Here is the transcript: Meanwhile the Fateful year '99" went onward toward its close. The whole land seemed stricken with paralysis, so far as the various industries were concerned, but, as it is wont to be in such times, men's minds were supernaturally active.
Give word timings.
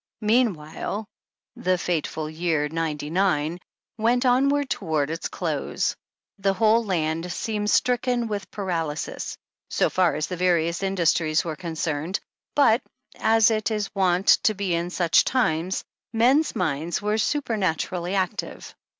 Meanwhile 0.23 1.05
the 1.55 1.77
Fateful 1.77 2.27
year 2.27 2.67
'99" 2.67 3.59
went 3.99 4.25
onward 4.25 4.67
toward 4.67 5.11
its 5.11 5.29
close. 5.29 5.95
The 6.39 6.55
whole 6.55 6.83
land 6.83 7.31
seemed 7.31 7.69
stricken 7.69 8.27
with 8.27 8.49
paralysis, 8.49 9.37
so 9.69 9.91
far 9.91 10.15
as 10.15 10.25
the 10.25 10.37
various 10.37 10.81
industries 10.81 11.45
were 11.45 11.55
concerned, 11.55 12.19
but, 12.55 12.81
as 13.19 13.51
it 13.51 13.69
is 13.69 13.93
wont 13.93 14.25
to 14.41 14.55
be 14.55 14.73
in 14.73 14.89
such 14.89 15.23
times, 15.23 15.83
men's 16.11 16.55
minds 16.55 16.99
were 16.99 17.19
supernaturally 17.19 18.15
active. 18.15 18.73